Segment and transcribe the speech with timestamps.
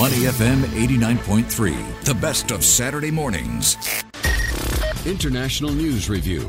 [0.00, 3.76] Money FM 89.3, the best of Saturday mornings.
[5.04, 6.48] International News Review.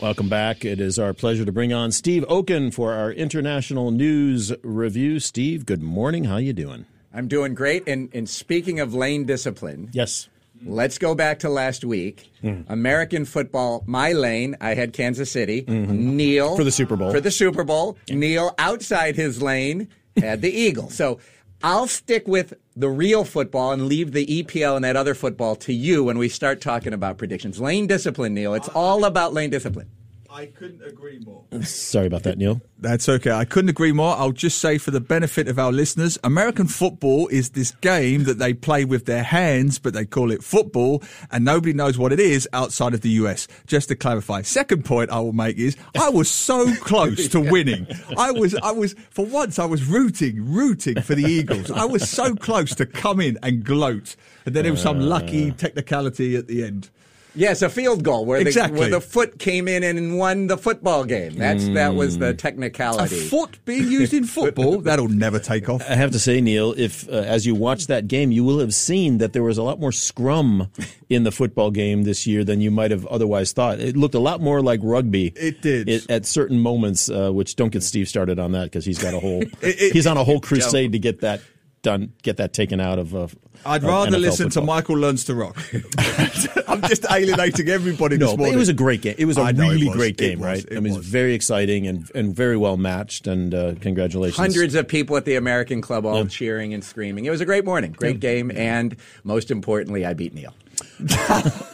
[0.00, 0.64] Welcome back.
[0.64, 5.20] It is our pleasure to bring on Steve Okun for our international news review.
[5.20, 6.24] Steve, good morning.
[6.24, 6.86] How you doing?
[7.14, 7.86] I'm doing great.
[7.86, 10.28] And, and speaking of lane discipline, Yes.
[10.64, 12.32] let's go back to last week.
[12.42, 12.72] Mm-hmm.
[12.72, 14.56] American football, my lane.
[14.60, 15.64] I had Kansas City.
[15.68, 16.56] Neil Mm-hmm.
[16.56, 17.12] For the Super Bowl.
[17.12, 17.96] For the Super Bowl.
[18.08, 19.86] Neil outside his lane
[20.16, 20.94] had the Eagles.
[20.94, 21.18] So
[21.62, 25.72] I'll stick with the real football and leave the EPL and that other football to
[25.72, 27.60] you when we start talking about predictions.
[27.60, 28.54] Lane discipline, Neil.
[28.54, 29.90] It's all about lane discipline.
[30.32, 31.44] I couldn't agree more.
[31.62, 32.60] Sorry about that, Neil.
[32.78, 33.32] That's okay.
[33.32, 34.14] I couldn't agree more.
[34.16, 38.38] I'll just say for the benefit of our listeners, American football is this game that
[38.38, 42.20] they play with their hands, but they call it football, and nobody knows what it
[42.20, 43.48] is outside of the US.
[43.66, 44.42] Just to clarify.
[44.42, 47.88] Second point I will make is I was so close to winning.
[48.16, 51.72] I was, I was, for once, I was rooting, rooting for the Eagles.
[51.72, 54.14] I was so close to come in and gloat.
[54.46, 55.54] And then it was some lucky uh.
[55.54, 56.88] technicality at the end.
[57.34, 58.74] Yes, a field goal where, Exactly.
[58.76, 61.36] the, where the foot came in and won the football game.
[61.36, 63.18] That's that was the technicality.
[63.20, 65.82] A foot being used in football, that'll never take off.
[65.88, 68.74] I have to say, Neil, if uh, as you watch that game, you will have
[68.74, 70.68] seen that there was a lot more scrum
[71.08, 73.80] in the football game this year than you might have otherwise thought.
[73.80, 75.28] It looked a lot more like rugby.
[75.36, 76.10] It did.
[76.10, 79.20] at certain moments, uh, which don't get Steve started on that because he's got a
[79.20, 81.40] whole it- he's on a whole crusade to get that
[81.82, 83.14] done, get that taken out of.
[83.14, 83.28] Uh,
[83.64, 84.60] I'd of rather NFL listen to.
[84.62, 85.56] Michael Learns to Rock.
[86.68, 89.14] I'm just alienating everybody No, this but it was a great game.
[89.18, 89.96] It was a I really was.
[89.96, 90.46] great It game, was.
[90.46, 90.64] right?
[90.64, 91.06] It I mean, it was was.
[91.08, 93.26] very exciting and and very well matched.
[93.26, 97.24] And uh, congratulations, Hundreds of people at the American Club all cheering and screaming.
[97.26, 100.54] It was a great morning, great game, and most importantly, I beat Neil.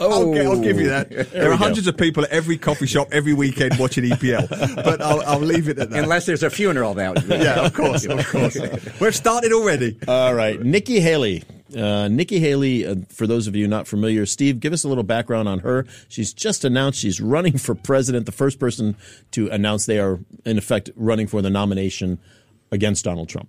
[0.00, 1.10] I'll, I'll give you that.
[1.10, 1.56] There we are go.
[1.56, 5.68] hundreds of people at every coffee shop every weekend watching EPL, but I'll, I'll leave
[5.68, 6.02] it at that.
[6.02, 8.56] Unless there's a funeral that yeah, of course, of course.
[9.00, 9.98] We've started already.
[10.06, 11.44] All right, Nikki Haley.
[11.76, 15.02] Uh, Nikki Haley, uh, for those of you not familiar, Steve, give us a little
[15.02, 15.84] background on her.
[16.08, 18.96] She's just announced she's running for president, the first person
[19.32, 22.18] to announce they are, in effect, running for the nomination
[22.70, 23.48] against Donald Trump.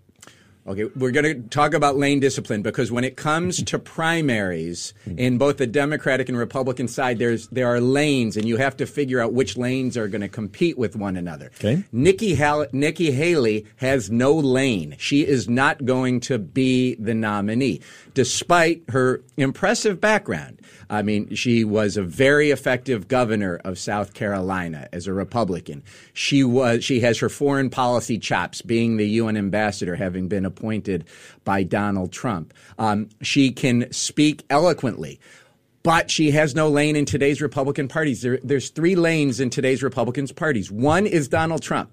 [0.67, 5.37] Okay, we're going to talk about lane discipline because when it comes to primaries in
[5.37, 9.21] both the Democratic and Republican side, there's there are lanes, and you have to figure
[9.21, 11.51] out which lanes are going to compete with one another.
[11.55, 11.85] Okay.
[11.93, 12.37] Nikki
[12.73, 14.95] Nikki Haley has no lane.
[14.99, 17.79] She is not going to be the nominee,
[18.13, 20.61] despite her impressive background.
[20.89, 25.83] I mean, she was a very effective governor of South Carolina as a Republican.
[26.13, 31.05] She was she has her foreign policy chops, being the UN ambassador, having been appointed
[31.43, 32.53] by Donald Trump.
[32.77, 35.19] Um, she can speak eloquently.
[35.83, 38.21] But she has no lane in today's Republican parties.
[38.21, 40.69] There, there's three lanes in today's Republican parties.
[40.69, 41.91] One is Donald Trump.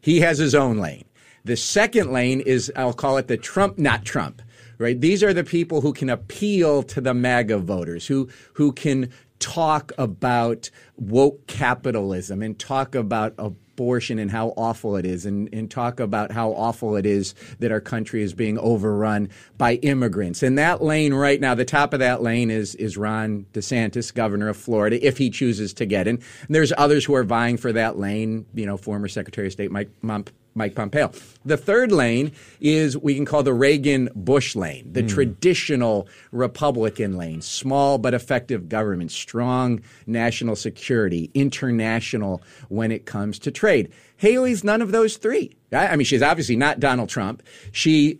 [0.00, 1.04] He has his own lane.
[1.44, 4.42] The second lane is, I'll call it the Trump, not Trump,
[4.78, 5.00] right?
[5.00, 9.92] These are the people who can appeal to the MAGA voters, who, who can talk
[9.98, 16.00] about woke capitalism and talk about abortion and how awful it is and, and talk
[16.00, 20.42] about how awful it is that our country is being overrun by immigrants.
[20.42, 24.48] And that lane right now, the top of that lane is, is Ron DeSantis, governor
[24.48, 26.16] of Florida, if he chooses to get in.
[26.16, 29.70] And there's others who are vying for that lane, you know, former Secretary of State
[29.70, 31.12] Mike Mom- Mike Pompeo.
[31.44, 35.08] The third lane is we can call the Reagan Bush lane, the hmm.
[35.08, 43.50] traditional Republican lane, small but effective government, strong national security, international when it comes to
[43.50, 43.92] trade.
[44.16, 45.56] Haley's none of those three.
[45.72, 47.42] I I mean, she's obviously not Donald Trump.
[47.72, 48.18] She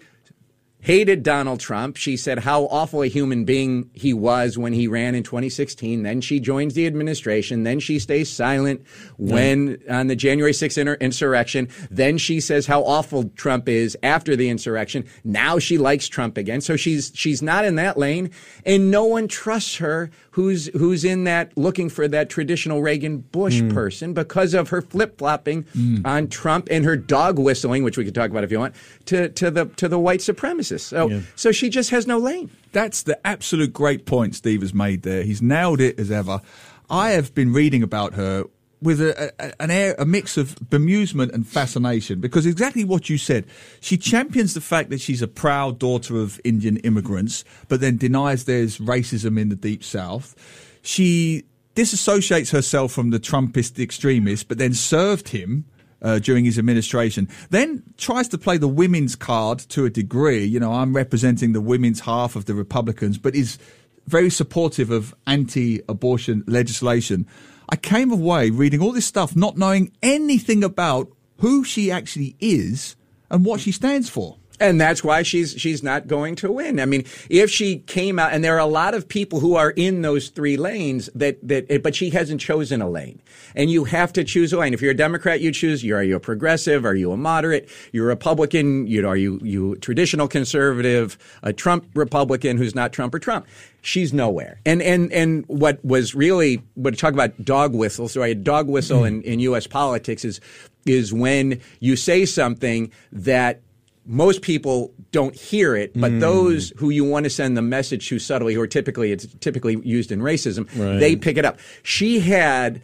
[0.81, 1.97] hated Donald Trump.
[1.97, 6.03] She said how awful a human being he was when he ran in 2016.
[6.03, 7.65] Then she joins the administration.
[7.65, 8.85] Then she stays silent
[9.17, 11.69] when on the January 6th inter- insurrection.
[11.91, 15.05] Then she says how awful Trump is after the insurrection.
[15.25, 16.61] Now she likes Trump again.
[16.61, 18.31] So she's she's not in that lane,
[18.65, 20.11] and no one trusts her.
[20.39, 23.71] Who's who's in that looking for that traditional Reagan Bush hmm.
[23.71, 26.03] person because of her flip flopping hmm.
[26.05, 28.77] on Trump and her dog whistling, which we could talk about if you want,
[29.07, 30.83] to to the to the white supremacists.
[30.83, 32.51] So so she just has no lane.
[32.71, 35.25] That's the absolute great point Steve has made there.
[35.25, 36.41] He's nailed it as ever.
[36.89, 38.45] I have been reading about her
[38.81, 43.19] with a, a, an air, a mix of bemusement and fascination because exactly what you
[43.19, 43.45] said.
[43.81, 48.45] She champions the fact that she's a proud daughter of Indian immigrants, but then denies
[48.45, 50.35] there's racism in the deep south.
[50.83, 51.45] She
[51.75, 55.65] disassociates herself from the Trumpist extremists, but then served him
[56.03, 57.29] uh, during his administration.
[57.51, 60.45] Then tries to play the women's card to a degree.
[60.45, 63.59] You know, I'm representing the women's half of the Republicans, but is
[64.07, 67.27] very supportive of anti-abortion legislation.
[67.69, 72.97] I came away reading all this stuff, not knowing anything about who she actually is
[73.31, 74.38] and what she stands for.
[74.61, 76.81] And that's why she's she's not going to win.
[76.81, 79.71] I mean, if she came out, and there are a lot of people who are
[79.71, 83.21] in those three lanes that that, but she hasn't chosen a lane,
[83.55, 84.75] and you have to choose a lane.
[84.75, 85.85] If you're a Democrat, you choose.
[85.85, 86.85] You are you a progressive?
[86.85, 87.69] Are you a moderate?
[87.93, 88.87] You're a Republican.
[88.87, 91.19] You know, are you you traditional conservative?
[91.43, 93.47] A Trump Republican who's not Trump or Trump?
[93.83, 94.61] She's nowhere.
[94.67, 98.33] And and and what was really what talk about dog whistles, right?
[98.33, 99.07] A dog whistle hmm.
[99.07, 99.67] in, in U.S.
[99.67, 100.41] politics is
[100.85, 103.61] is when you say something that
[104.09, 106.19] most people don't hear it, but Hmm.
[106.19, 109.79] those who you want to send the message to subtly, who are typically it's typically
[109.85, 110.67] used in racism,
[110.99, 111.59] they pick it up.
[111.83, 112.81] She had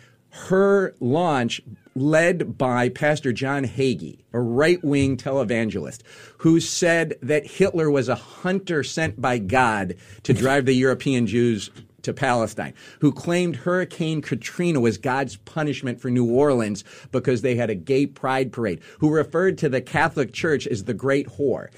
[0.49, 1.61] her launch
[1.97, 6.01] led by Pastor John Hagee, a right-wing televangelist,
[6.39, 9.95] who said that Hitler was a hunter sent by God
[10.25, 11.71] to drive the European Jews
[12.05, 17.71] to Palestine, who claimed Hurricane Katrina was God's punishment for New Orleans because they had
[17.71, 21.69] a gay pride parade, who referred to the Catholic Church as the Great Whore.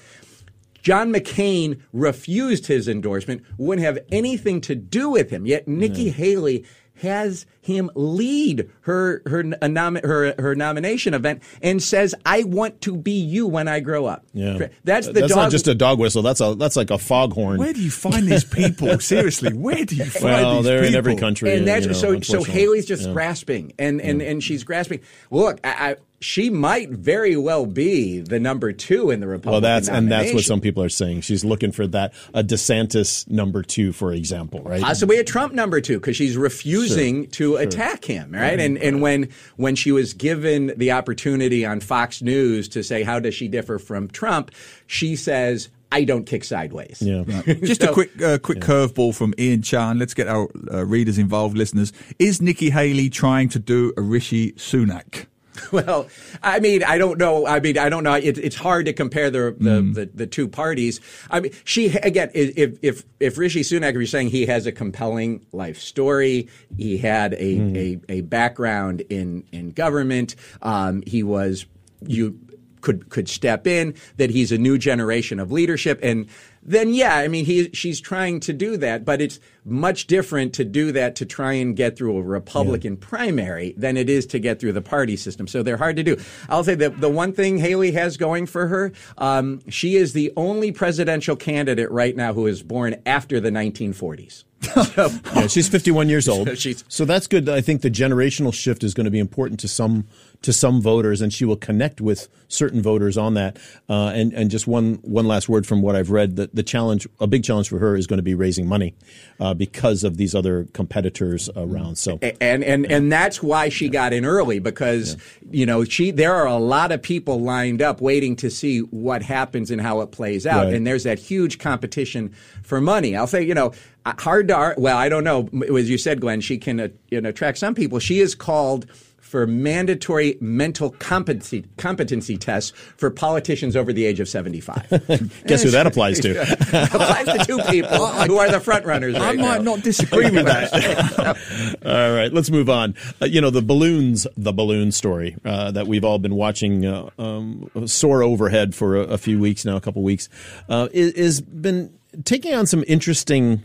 [0.81, 5.45] John McCain refused his endorsement, wouldn't have anything to do with him.
[5.45, 6.21] Yet Nikki mm-hmm.
[6.21, 6.65] Haley
[7.01, 12.81] has him lead her her a nomi- her her nomination event and says, "I want
[12.81, 15.37] to be you when I grow up." Yeah, that's the that's dog.
[15.37, 16.21] not just a dog whistle.
[16.21, 17.57] That's a that's like a foghorn.
[17.59, 18.99] Where do you find these people?
[18.99, 20.93] Seriously, where do you find well, these they're people?
[20.93, 22.43] in every country, and that's you know, so so.
[22.43, 23.13] Haley's just Yeah.
[23.13, 25.01] grasping and and and she's grasping.
[25.29, 29.51] Look, I, I, she might very well be the number two in the Republican.
[29.51, 31.21] Well, that's and that's what some people are saying.
[31.21, 34.81] She's looking for that a DeSantis number two, for example, right?
[34.81, 38.59] possibly a Trump number two because she's refusing to attack him, right?
[38.59, 43.19] And and when when she was given the opportunity on Fox News to say how
[43.19, 44.51] does she differ from Trump,
[44.87, 47.01] she says I don't kick sideways.
[47.01, 47.23] Yeah.
[47.45, 49.99] Just So- a quick, uh, quick curveball from Ian Chan.
[49.99, 51.93] Let's get our uh, readers involved, listeners.
[52.19, 55.27] Is Nikki Haley trying to do a Rishi Sunak?
[55.71, 56.07] Well,
[56.41, 57.45] I mean, I don't know.
[57.45, 58.13] I mean, I don't know.
[58.13, 59.93] It, it's hard to compare the the, Mm.
[59.95, 60.99] the the two parties.
[61.29, 64.71] I mean, she again, if if if Rishi Sunak, if you're saying he has a
[64.71, 66.47] compelling life story,
[66.77, 68.01] he had a Mm.
[68.09, 70.35] a, a background in in government.
[70.61, 71.65] Um, he was
[72.05, 72.39] you
[72.81, 73.93] could could step in.
[74.17, 76.27] That he's a new generation of leadership and.
[76.69, 80.65] Then yeah, I mean he she's trying to do that, but it's much different to
[80.65, 84.59] do that to try and get through a Republican primary than it is to get
[84.59, 85.47] through the party system.
[85.47, 86.17] So they're hard to do.
[86.49, 90.31] I'll say that the one thing Haley has going for her, um, she is the
[90.35, 94.43] only presidential candidate right now who is born after the 1940s.
[94.67, 96.49] So, Yeah, she's 51 years old.
[96.87, 97.47] So that's good.
[97.47, 100.07] I think the generational shift is going to be important to some
[100.43, 103.57] to some voters, and she will connect with certain voters on that.
[103.89, 107.07] Uh, and and just one one last word from what I've read, that the challenge,
[107.19, 108.93] a big challenge for her is going to be raising money
[109.39, 111.97] uh, because of these other competitors around.
[111.97, 115.17] So and and and that's why she got in early because
[115.49, 119.21] you know she there are a lot of people lined up waiting to see what
[119.23, 120.73] happens and how it plays out Right.
[120.73, 123.71] and there's that huge competition for money i'll say you know
[124.05, 125.47] hard to well i don't know
[125.77, 128.85] as you said glenn she can uh, you know attract some people she is called
[129.27, 134.87] for mandatory mental competency competency tests for politicians over the age of 75
[135.47, 136.41] guess who that applies to?
[136.41, 139.75] applies to two people who are the front runners I right might now.
[139.75, 141.37] not disagree with that.
[141.85, 142.95] All right, let's move on.
[143.21, 147.09] Uh, you know, the balloons, the balloon story uh, that we've all been watching uh,
[147.19, 150.29] um, soar overhead for a, a few weeks now, a couple weeks,
[150.69, 153.63] uh, is, is been taking on some interesting.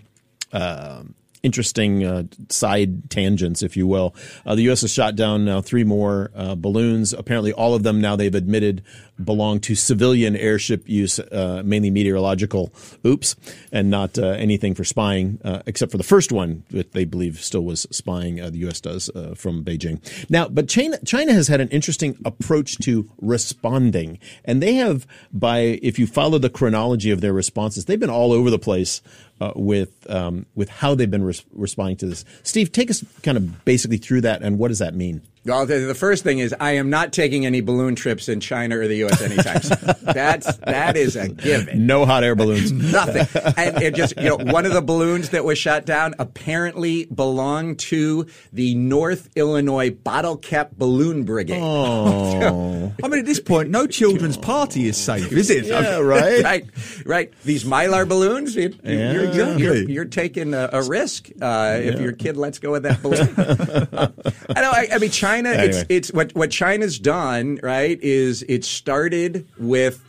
[0.53, 1.05] Uh,
[1.43, 4.15] interesting uh, side tangents, if you will.
[4.47, 4.83] Uh, the U.S.
[4.83, 7.13] has shot down now three more uh, balloons.
[7.13, 8.83] Apparently, all of them now they've admitted
[9.23, 12.73] belong to civilian airship use, uh, mainly meteorological.
[13.07, 13.37] Oops,
[13.71, 17.65] and not uh, anything for spying, except for the first one that they believe still
[17.65, 18.37] was spying.
[18.37, 18.81] The U.S.
[18.81, 20.01] does from Beijing.
[20.31, 25.79] Now, but China, China has had an interesting approach to responding, and they have by
[25.83, 29.03] if you follow the chronology of their responses, they've been all over the place
[29.41, 32.25] uh, with um, with how they've been res- responding to this.
[32.43, 35.23] Steve, take us kind of basically through that, and what does that mean?
[35.45, 38.79] Well, the, the first thing is I am not taking any balloon trips in China
[38.79, 39.21] or the U.S.
[39.21, 39.97] anytime soon.
[40.15, 41.85] That's that is a given.
[41.85, 42.71] No hot air balloons.
[42.93, 43.27] Nothing.
[43.57, 47.81] And it just, you know, one of the balloons that was shot down apparently belonged
[47.81, 51.59] to the North Illinois Bottle Cap Balloon Brigade.
[51.61, 55.65] Oh, I mean, at this point, no children's party is safe, is it?
[55.65, 56.45] yeah, right.
[56.45, 56.71] Right,
[57.05, 57.33] right.
[57.43, 59.13] These mylar balloons, you, Yeah.
[59.13, 62.85] you're, you're, you're, you're taking a, a risk uh, if your kid lets go of
[62.85, 63.29] that balloon.
[63.37, 64.13] Uh,
[64.55, 64.71] I know.
[64.71, 65.32] I, I mean, China.
[65.41, 65.87] It's Anyway.
[65.89, 67.59] it's what what China's done.
[67.63, 70.03] Right is it started with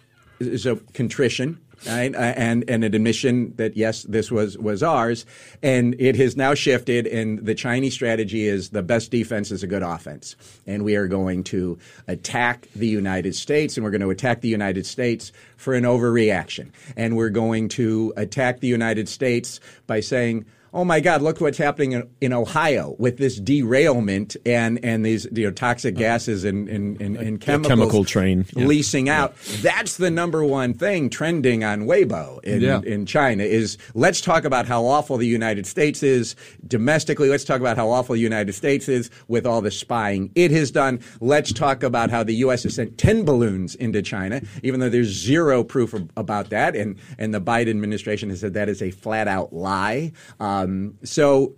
[0.57, 2.13] so contrition right?
[2.13, 5.25] Uh, and and an admission that yes, this was was ours,
[5.61, 7.07] and it has now shifted.
[7.07, 11.07] And the Chinese strategy is the best defense is a good offense, and we are
[11.07, 11.77] going to
[12.07, 16.71] attack the United States, and we're going to attack the United States for an overreaction,
[16.95, 21.57] and we're going to attack the United States by saying oh my God, look what's
[21.57, 26.67] happening in, in, Ohio with this derailment and, and these you know, toxic gases and,
[26.67, 28.65] and, and, and chemicals chemical train yeah.
[28.65, 29.35] leasing out.
[29.45, 29.57] Yeah.
[29.61, 32.81] That's the number one thing trending on Weibo in, yeah.
[32.81, 37.29] in China is let's talk about how awful the United States is domestically.
[37.29, 40.71] Let's talk about how awful the United States is with all the spying it has
[40.71, 40.99] done.
[41.21, 42.63] Let's talk about how the U.S.
[42.63, 46.75] has sent 10 balloons into China, even though there's zero proof about that.
[46.75, 50.11] And, and the Biden administration has said that is a flat out lie.
[50.39, 51.53] Um, um, so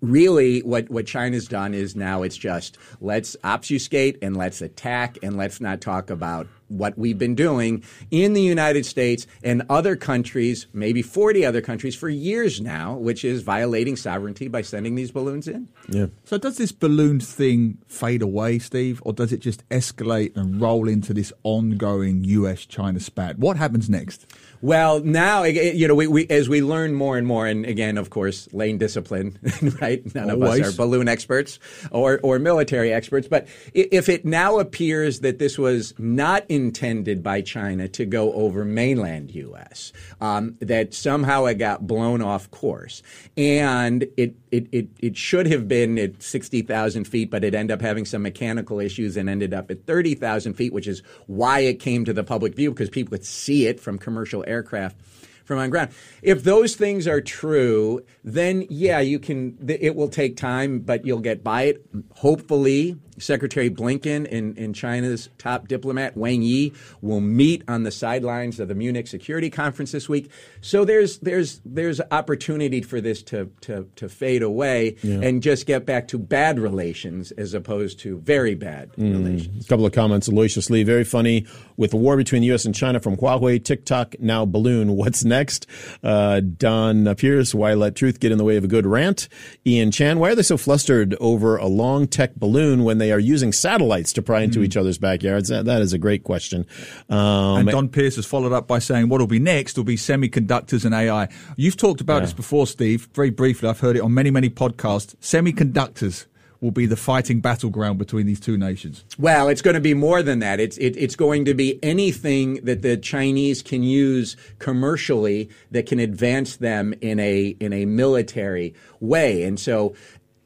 [0.00, 5.36] really what, what China's done is now it's just let's obfuscate and let's attack and
[5.36, 10.66] let's not talk about what we've been doing in the United States and other countries,
[10.72, 15.46] maybe 40 other countries for years now, which is violating sovereignty by sending these balloons
[15.46, 15.68] in.
[15.88, 16.06] Yeah.
[16.24, 20.88] So does this balloon thing fade away, Steve, or does it just escalate and roll
[20.88, 23.38] into this ongoing US China spat?
[23.38, 24.26] What happens next?
[24.62, 27.98] Well, now eh, you know we, we, as we learn more and more, and again,
[27.98, 29.36] of course, lane discipline,
[29.80, 30.02] right?
[30.14, 30.60] None Always.
[30.60, 31.58] of us are balloon experts
[31.90, 37.40] or or military experts, but if it now appears that this was not intended by
[37.42, 43.02] China to go over mainland U.S., um, that somehow it got blown off course,
[43.36, 47.80] and it it, it, it should have been at 60,000 feet, but it ended up
[47.80, 52.04] having some mechanical issues and ended up at 30,000 feet, which is why it came
[52.04, 54.96] to the public view because people could see it from commercial aircraft
[55.44, 55.90] from on ground.
[56.22, 59.58] If those things are true, then yeah, you can.
[59.68, 61.86] It will take time, but you'll get by it.
[62.16, 68.58] Hopefully, Secretary Blinken and, and China's top diplomat Wang Yi will meet on the sidelines
[68.58, 70.30] of the Munich Security Conference this week.
[70.60, 75.20] So there's there's there's opportunity for this to to, to fade away yeah.
[75.20, 79.12] and just get back to bad relations as opposed to very bad mm.
[79.12, 79.64] relations.
[79.64, 82.64] A couple of comments, Aloysius Lee, very funny with the war between the U.S.
[82.64, 84.96] and China from Huawei, TikTok, now balloon.
[85.02, 85.66] What's next?
[86.02, 89.28] Uh, Don Pierce, why let truth get in the way of a good rant?
[89.66, 93.18] Ian Chan, why are they so flustered over a long tech balloon when they are
[93.18, 94.64] using satellites to pry into mm.
[94.64, 95.48] each other's backyards?
[95.48, 96.66] That, that is a great question.
[97.10, 99.96] Um, and Don Pierce has followed up by saying what will be next will be
[99.96, 101.28] semiconductors and AI.
[101.56, 102.20] You've talked about yeah.
[102.20, 103.68] this before, Steve, very briefly.
[103.68, 105.14] I've heard it on many, many podcasts.
[105.16, 106.26] Semiconductors
[106.62, 109.04] will be the fighting battleground between these two nations?
[109.18, 110.60] Well, it's going to be more than that.
[110.60, 115.98] It's it, it's going to be anything that the Chinese can use commercially that can
[115.98, 119.42] advance them in a in a military way.
[119.42, 119.94] And so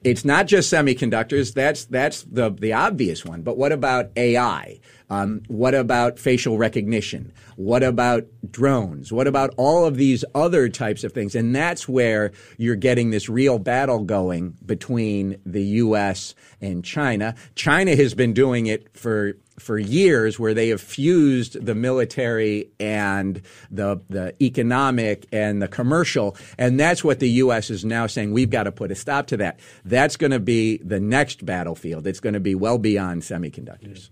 [0.04, 1.54] it's not just semiconductors.
[1.54, 3.42] That's that's the the obvious one.
[3.42, 4.80] But what about AI?
[5.08, 7.32] Um, what about facial recognition?
[7.54, 9.12] What about drones?
[9.12, 11.34] What about all of these other types of things?
[11.34, 16.34] And that's where you're getting this real battle going between the U.S.
[16.60, 17.34] and China.
[17.54, 23.42] China has been doing it for for years where they have fused the military and
[23.70, 26.36] the the economic and the commercial.
[26.58, 29.36] And that's what the US is now saying we've got to put a stop to
[29.38, 29.58] that.
[29.84, 32.06] That's going to be the next battlefield.
[32.06, 34.10] It's going to be well beyond semiconductors.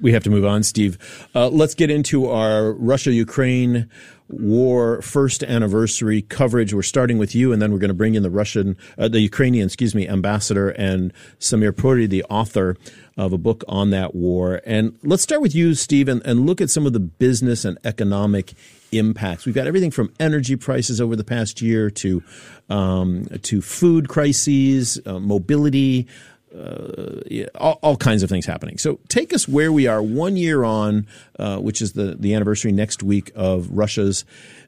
[0.00, 0.98] We have to move on, Steve.
[1.34, 3.88] Uh, let's get into our Russia Ukraine
[4.28, 6.72] war first anniversary coverage.
[6.72, 9.20] We're starting with you, and then we're going to bring in the Russian, uh, the
[9.20, 12.76] Ukrainian, excuse me, ambassador and Samir Puri, the author
[13.16, 14.60] of a book on that war.
[14.66, 17.78] And let's start with you, Steve, and, and look at some of the business and
[17.84, 18.54] economic
[18.92, 19.44] impacts.
[19.46, 22.22] We've got everything from energy prices over the past year to
[22.70, 26.08] um, to food crises, uh, mobility
[26.54, 28.78] uh, all, all, kinds of things happening.
[28.78, 31.06] So take us where we are one year on,
[31.38, 34.24] uh, which is the, the anniversary next week of Russia's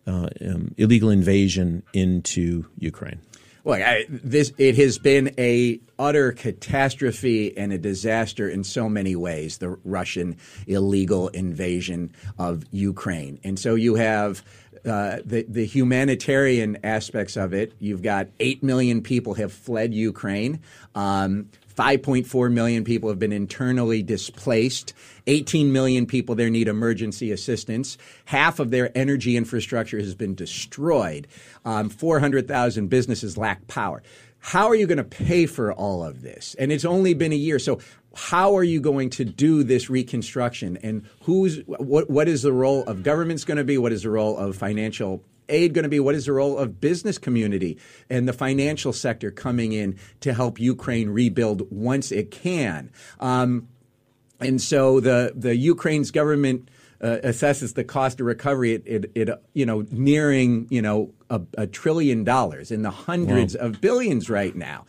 [0.06, 3.20] uh, um, illegal invasion into Ukraine.
[3.66, 9.16] Well, I, this it has been a utter catastrophe and a disaster in so many
[9.16, 9.58] ways.
[9.58, 10.36] The Russian
[10.68, 14.44] illegal invasion of Ukraine, and so you have
[14.84, 17.72] uh, the the humanitarian aspects of it.
[17.80, 20.60] You've got eight million people have fled Ukraine.
[20.94, 24.95] Um, 5.4 million people have been internally displaced.
[25.26, 27.99] 18 million people there need emergency assistance.
[28.25, 31.26] Half of their energy infrastructure has been destroyed.
[31.64, 34.02] Um, 400,000 businesses lack power.
[34.38, 36.54] How are you going to pay for all of this?
[36.59, 37.59] And it's only been a year.
[37.59, 37.80] So
[38.14, 42.83] how are you going to do this reconstruction and who's what what is the role
[42.85, 46.00] of government's going to be what is the role of financial aid going to be?
[46.00, 50.60] What is the role of business community and the financial sector coming in to help
[50.60, 52.90] Ukraine rebuild once it can?
[53.20, 53.68] Um,
[54.40, 59.42] and so the the Ukraine's government uh, assesses the cost of recovery at, at, at
[59.54, 64.54] you know nearing you know a, a trillion dollars in the hundreds of billions right
[64.54, 64.84] now.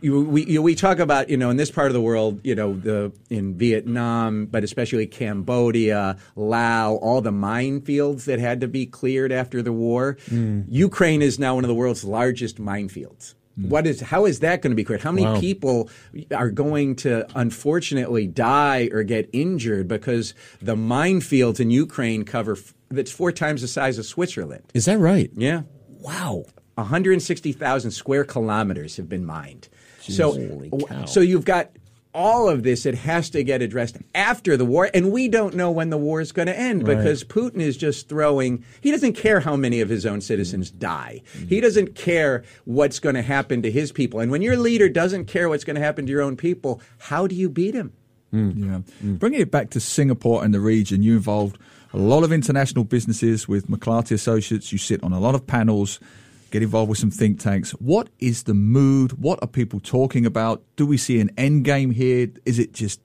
[0.00, 2.54] You, we you, we talk about you know in this part of the world you
[2.54, 8.86] know the in Vietnam but especially Cambodia, Laos, all the minefields that had to be
[8.86, 10.16] cleared after the war.
[10.28, 10.62] Hmm.
[10.68, 13.34] Ukraine is now one of the world's largest minefields.
[13.56, 13.68] Hmm.
[13.70, 15.02] What is how is that going to be cleared?
[15.02, 15.40] How many Wow.
[15.40, 15.90] people
[16.32, 22.74] are going to unfortunately die or get injured because the minefields in Ukraine cover f-
[22.90, 24.62] that's four times the size of Switzerland?
[24.74, 25.30] Is that right?
[25.34, 25.62] Yeah.
[26.00, 26.44] Wow.
[26.76, 29.68] 160,000 square kilometers have been mined.
[30.08, 31.04] So, Holy cow.
[31.04, 31.70] so you've got
[32.14, 35.70] all of this that has to get addressed after the war, and we don't know
[35.70, 38.64] when the war is going to end because Putin is just throwing.
[38.80, 41.22] He doesn't care how many of his own citizens die.
[41.32, 41.60] He mm-hmm.
[41.60, 44.20] doesn't care what's going to happen to his people.
[44.20, 47.26] And when your leader doesn't care what's going to happen to your own people, how
[47.26, 47.92] do you beat him?
[48.30, 48.50] Hmm.
[48.56, 48.78] Yeah.
[49.00, 49.14] Hmm.
[49.16, 51.58] Bringing it back to Singapore and the region, you involved
[51.92, 54.72] a lot of international businesses with McLarty Associates.
[54.72, 56.00] You sit on a lot of panels,
[56.50, 57.72] get involved with some think tanks.
[57.72, 59.12] What is the mood?
[59.12, 60.62] What are people talking about?
[60.76, 62.28] Do we see an end game here?
[62.44, 63.00] Is it just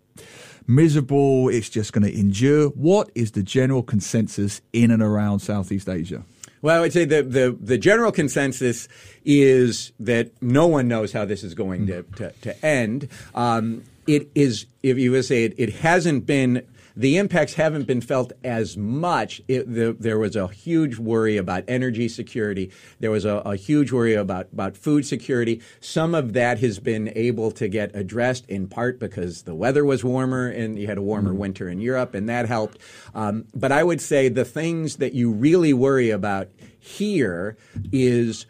[0.67, 1.49] miserable?
[1.49, 2.69] It's just going to endure?
[2.69, 6.23] What is the general consensus in and around Southeast Asia?
[6.61, 8.87] Well, I would say the, the, the general consensus
[9.25, 13.09] is that no one knows how this is going to, to, to end.
[13.35, 18.01] Um, it is, if you would say it, it hasn't been, the impacts haven't been
[18.01, 19.41] felt as much.
[19.47, 22.71] It, the, there was a huge worry about energy security.
[22.99, 25.61] There was a, a huge worry about, about food security.
[25.79, 30.03] Some of that has been able to get addressed in part because the weather was
[30.03, 32.77] warmer and you had a warmer winter in Europe, and that helped.
[33.15, 37.57] Um, but I would say the things that you really worry about here
[37.91, 38.45] is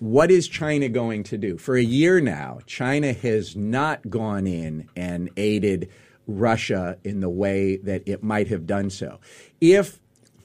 [0.00, 1.58] what is China going to do?
[1.58, 5.90] For a year now, China has not gone in and aided
[6.28, 9.18] Russia in the way that it might have done so.
[9.60, 9.98] If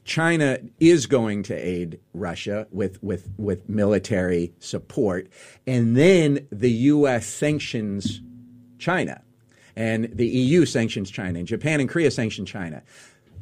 [0.05, 5.27] China is going to aid Russia with, with, with military support,
[5.67, 7.25] and then the U.S.
[7.25, 8.21] sanctions
[8.79, 9.21] China,
[9.75, 12.83] and the EU sanctions China, and Japan and Korea sanction China.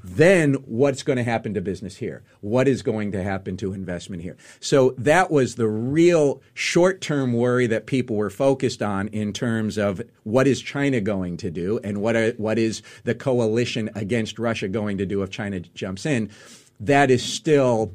[0.03, 2.23] Then what's going to happen to business here?
[2.41, 4.37] What is going to happen to investment here?
[4.59, 9.77] So that was the real short term worry that people were focused on in terms
[9.77, 14.39] of what is China going to do and what, are, what is the coalition against
[14.39, 16.29] Russia going to do if China jumps in.
[16.79, 17.93] That is still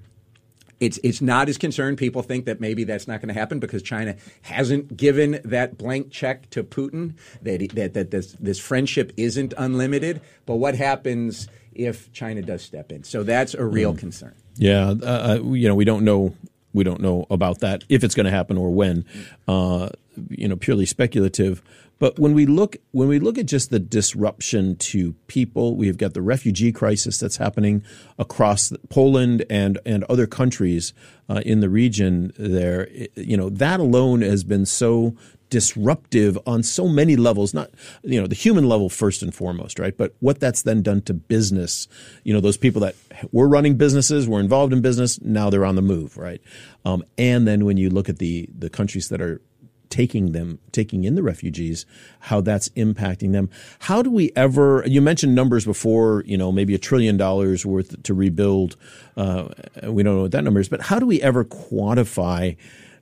[0.80, 1.98] it's it's not as concerned.
[1.98, 6.10] People think that maybe that's not going to happen because China hasn't given that blank
[6.10, 7.14] check to Putin.
[7.42, 10.20] That that that this, this friendship isn't unlimited.
[10.44, 13.04] But what happens if China does step in?
[13.04, 14.34] So that's a real concern.
[14.56, 16.34] Yeah, uh, uh, you know, we don't know
[16.72, 19.04] we don't know about that if it's going to happen or when.
[19.48, 19.88] Uh,
[20.28, 21.62] you know, purely speculative.
[21.98, 26.14] But when we look when we look at just the disruption to people, we've got
[26.14, 27.82] the refugee crisis that's happening
[28.18, 30.92] across Poland and and other countries
[31.28, 32.32] uh, in the region.
[32.38, 35.16] There, you know, that alone has been so
[35.48, 37.70] disruptive on so many levels not
[38.02, 41.14] you know the human level first and foremost right but what that's then done to
[41.14, 41.86] business
[42.24, 42.96] you know those people that
[43.30, 46.42] were running businesses were involved in business now they're on the move right
[46.84, 49.40] um, and then when you look at the the countries that are
[49.88, 51.86] taking them taking in the refugees
[52.20, 53.48] how that's impacting them
[53.80, 58.02] how do we ever you mentioned numbers before you know maybe a trillion dollars worth
[58.02, 58.76] to rebuild
[59.16, 59.48] uh,
[59.84, 62.56] we don't know what that number is but how do we ever quantify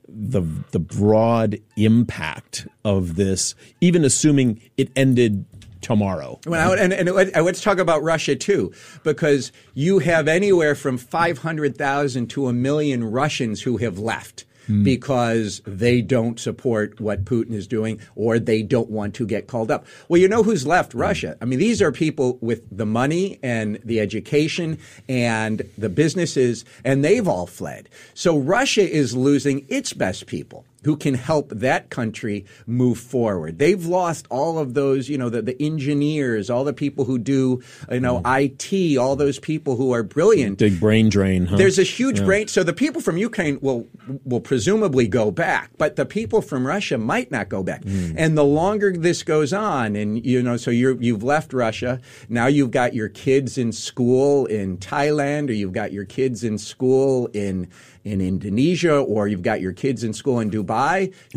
[0.07, 5.45] the the broad impact of this, even assuming it ended
[5.81, 6.39] tomorrow.
[6.47, 8.71] Well, and, and let- let's talk about Russia too,
[9.03, 14.45] because you have anywhere from 500,000 to a million Russians who have left.
[14.67, 14.83] Hmm.
[14.83, 19.71] Because they don't support what Putin is doing or they don't want to get called
[19.71, 19.85] up.
[20.07, 20.93] Well, you know who's left?
[20.93, 20.99] Hmm.
[20.99, 21.37] Russia.
[21.41, 27.03] I mean, these are people with the money and the education and the businesses, and
[27.03, 27.89] they've all fled.
[28.13, 33.57] So Russia is losing its best people who can help that country move forward.
[33.57, 37.63] They've lost all of those, you know, the, the engineers, all the people who do,
[37.91, 38.27] you know, hmm.
[38.27, 40.59] IT, all those people who are brilliant.
[40.59, 41.47] Big brain drain.
[41.47, 41.57] Huh?
[41.57, 42.47] There's a huge brain.
[42.47, 43.87] So the people from Ukraine will
[44.23, 47.83] will presumably go back, but the people from Russia might not go back.
[47.83, 48.13] Hmm.
[48.15, 51.99] And the longer this goes on, and you know, so you're you've left Russia.
[52.29, 56.59] Now you've got your kids in school in Thailand, or you've got your kids in
[56.59, 57.67] school in
[58.03, 60.74] in Indonesia, or you've got your kids in school in Dubai.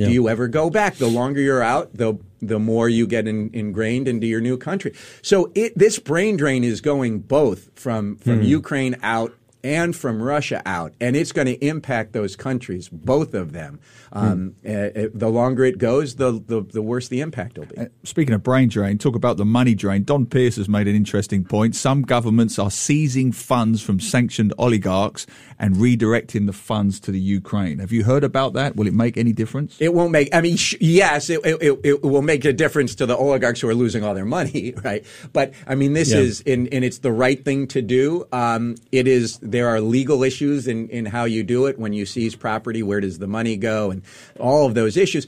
[0.07, 0.97] Do you ever go back?
[0.97, 4.95] The longer you're out, the the more you get in, ingrained into your new country.
[5.23, 8.43] So it, this brain drain is going both from from hmm.
[8.43, 13.53] Ukraine out and from Russia out, and it's going to impact those countries, both of
[13.53, 13.81] them.
[14.13, 17.77] Um, uh, uh, the longer it goes, the, the the worse the impact will be.
[18.05, 20.05] Speaking of brain drain, talk about the money drain.
[20.05, 21.77] Don Pierce has made an interesting point.
[21.77, 25.27] Some governments are seizing funds from sanctioned oligarchs
[25.59, 27.81] and redirecting the funds to the Ukraine.
[27.81, 28.77] Have you heard about that?
[28.77, 29.77] Will it make any difference?
[29.79, 30.35] It won't make.
[30.35, 33.69] I mean, sh- yes, it, it, it will make a difference to the oligarchs who
[33.69, 35.05] are losing all their money, right?
[35.33, 36.19] But I mean, this Yeah.
[36.19, 38.27] is and, and it's the right thing to do.
[38.33, 39.39] Um, it is.
[39.51, 42.83] There are legal issues in in how you do it when you seize property.
[42.83, 44.03] Where does the money go, and
[44.39, 45.27] all of those issues.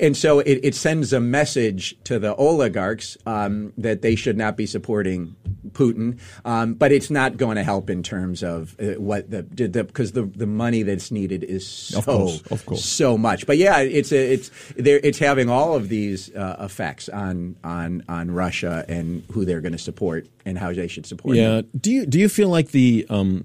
[0.00, 4.56] And so it, it sends a message to the oligarchs um, that they should not
[4.56, 5.34] be supporting
[5.72, 10.12] Putin, um, but it's not going to help in terms of uh, what the because
[10.12, 12.84] the, the money that's needed is so Of course, of course.
[12.84, 13.46] so much.
[13.46, 15.00] But yeah, it's a, it's there.
[15.02, 19.72] It's having all of these uh, effects on on on Russia and who they're going
[19.72, 21.36] to support and how they should support.
[21.36, 21.56] Yeah.
[21.56, 21.68] them.
[21.78, 23.44] Do you do you feel like the um,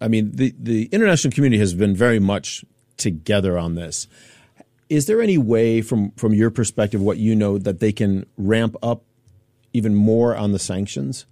[0.00, 2.64] I mean the the international community has been very much
[2.96, 4.06] together on this.
[4.88, 8.76] Is there any way from from your perspective, what you know, that they can ramp
[8.82, 9.02] up
[9.72, 11.26] even more on the sanctions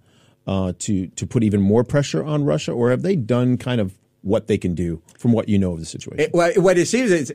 [0.47, 3.97] uh, to to put even more pressure on Russia, or have they done kind of
[4.21, 6.19] what they can do from what you know of the situation?
[6.19, 7.33] It, what, what it seems is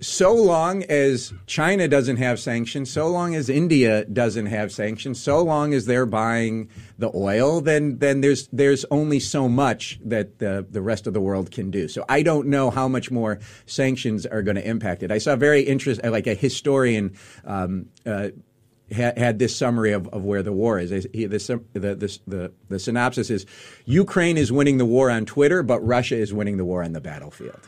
[0.00, 5.42] so long as China doesn't have sanctions, so long as India doesn't have sanctions, so
[5.42, 10.66] long as they're buying the oil, then then there's there's only so much that the
[10.68, 11.88] the rest of the world can do.
[11.88, 15.10] So I don't know how much more sanctions are going to impact it.
[15.10, 17.16] I saw very interest like a historian.
[17.44, 18.28] Um, uh,
[18.92, 21.08] had, this summary of, of where the war is.
[21.12, 21.38] He, the,
[21.72, 23.46] the, the, the, the synopsis is
[23.86, 27.00] Ukraine is winning the war on Twitter, but Russia is winning the war on the
[27.00, 27.60] battlefield.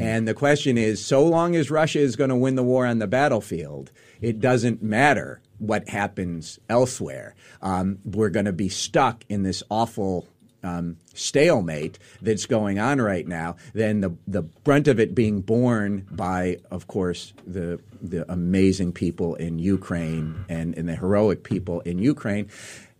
[0.00, 2.98] And the question is so long as Russia is going to win the war on
[2.98, 3.90] the battlefield,
[4.20, 7.34] it doesn't matter what happens elsewhere.
[7.60, 10.28] Um, we're going to be stuck in this awful
[10.62, 16.06] um, stalemate that's going on right now, then the the brunt of it being borne
[16.10, 21.98] by, of course, the the amazing people in Ukraine and, and the heroic people in
[21.98, 22.48] Ukraine.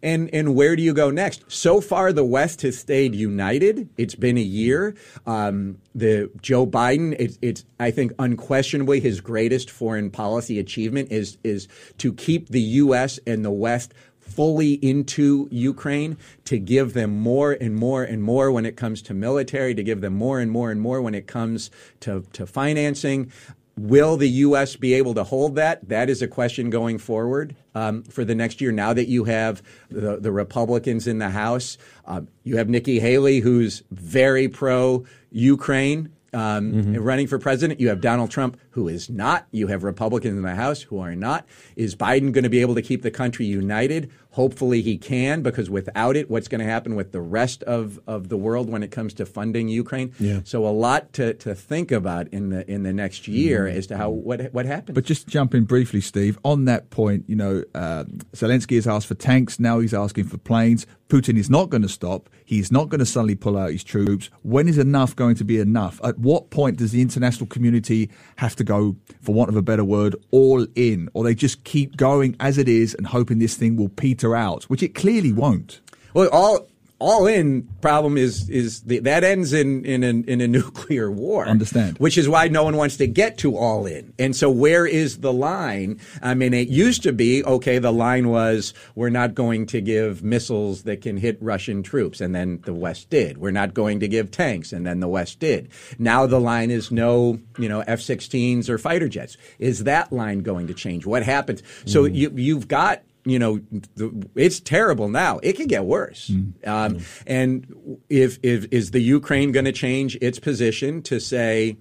[0.02, 1.44] And and where do you go next?
[1.50, 3.88] So far, the West has stayed united.
[3.96, 4.96] It's been a year.
[5.26, 11.38] Um, the Joe Biden, it's, it's I think unquestionably his greatest foreign policy achievement is
[11.44, 13.20] is to keep the U.S.
[13.26, 13.94] and the West
[14.32, 19.14] fully into Ukraine, to give them more and more and more when it comes to
[19.14, 23.30] military, to give them more and more and more when it comes to, to financing.
[23.76, 24.76] Will the U.S.
[24.76, 25.88] be able to hold that?
[25.88, 28.70] That is a question going forward um, for the next year.
[28.70, 33.40] Now that you have the, the Republicans in the House, um, you have Nikki Haley,
[33.40, 37.80] who's very pro Ukraine um, running for president.
[37.80, 39.46] You have Donald Trump, who is not.
[39.50, 41.46] You have Republicans in the House who are not.
[41.76, 44.10] Is Biden going to be able to keep the country united?
[44.30, 48.30] Hopefully he can, because without it, what's going to happen with the rest of, of
[48.30, 50.14] the world when it comes to funding Ukraine?
[50.18, 50.40] Yeah.
[50.44, 53.96] So a lot to, to think about in the in the next year as to
[53.98, 54.94] how what what happens.
[54.94, 58.04] But just jump in briefly, Steve, on that point, you know, uh,
[58.34, 59.60] Zelensky has asked for tanks.
[59.60, 60.86] Now he's asking for planes.
[61.08, 62.30] Putin is not going to stop.
[62.46, 64.30] He's not going to suddenly pull out his troops.
[64.40, 66.00] When is enough going to be enough?
[66.02, 69.84] At what point does the international community have to go, for want of a better
[69.84, 71.08] word, all in?
[71.14, 74.64] Or they just keep going as it is and hoping this thing will peter out,
[74.64, 75.80] which it clearly won't.
[76.14, 76.66] Well, all
[77.02, 81.46] all in problem is is the, that ends in in a, in a nuclear war.
[81.46, 81.98] Understand.
[81.98, 84.14] Which is why no one wants to get to all in.
[84.18, 86.00] And so where is the line?
[86.22, 87.78] I mean, it used to be okay.
[87.78, 92.34] The line was we're not going to give missiles that can hit Russian troops, and
[92.34, 93.38] then the West did.
[93.38, 95.68] We're not going to give tanks, and then the West did.
[95.98, 99.36] Now the line is no, you know, F-16s or fighter jets.
[99.58, 101.04] Is that line going to change?
[101.04, 101.62] What happens?
[101.84, 102.14] So hmm.
[102.14, 103.60] you you've got you know,
[103.94, 105.38] the, it's terrible now.
[105.42, 106.28] It can get worse.
[106.66, 111.76] Um, and if, if is the Ukraine going to change its position to say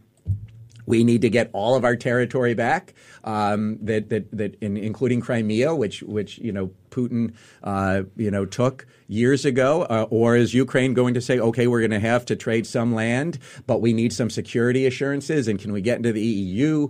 [0.86, 5.22] we need to get all of our territory back, um, that that that in, including
[5.22, 10.54] Crimea, which which you know Putin uh, you know took years ago, uh, or is
[10.54, 13.94] Ukraine going to say, okay, we're going to have to trade some land, but we
[13.94, 16.90] need some security assurances, and can we get into the EU?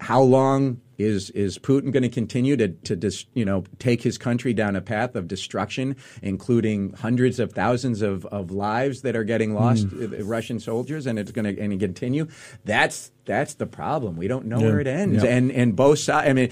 [0.00, 4.18] How long is is Putin going to continue to to dis, you know take his
[4.18, 9.24] country down a path of destruction, including hundreds of thousands of, of lives that are
[9.24, 12.26] getting lost, uh, Russian soldiers, and it's going to and continue?
[12.64, 14.16] That's that's the problem.
[14.16, 15.30] We don't know where it ends, Yeah.
[15.30, 16.28] and and both sides.
[16.28, 16.50] I mean,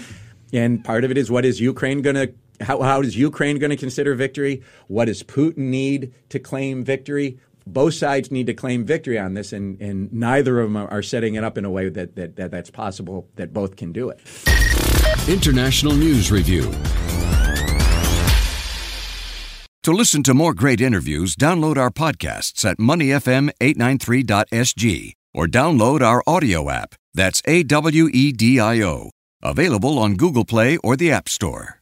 [0.53, 2.33] and part of it is what is Ukraine going to.
[2.61, 4.63] How, how is Ukraine going to consider victory?
[4.87, 7.41] What does Putin need to claim victory?
[7.67, 11.35] Both sides need to claim victory on this, and, and neither of them are, setting
[11.35, 14.21] it up in a way that, that, that that's possible that both can do it.
[15.29, 16.63] International News Review
[19.83, 26.71] To listen to more great interviews, download our podcasts at moneyfm893.sg or download our audio
[26.71, 26.95] app.
[27.15, 29.11] That's A W E D I O.
[29.43, 31.82] Available on Google Play or the App Store.